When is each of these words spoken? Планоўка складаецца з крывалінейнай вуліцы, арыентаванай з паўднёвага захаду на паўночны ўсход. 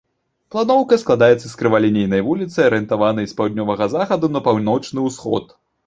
Планоўка 0.53 0.97
складаецца 1.03 1.43
з 1.47 1.51
крывалінейнай 1.59 2.25
вуліцы, 2.31 2.57
арыентаванай 2.71 3.31
з 3.35 3.39
паўднёвага 3.43 3.93
захаду 3.97 4.35
на 4.37 4.47
паўночны 4.49 4.99
ўсход. 5.11 5.45